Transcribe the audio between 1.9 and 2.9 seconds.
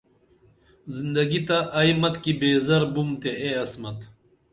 متِکی بیزر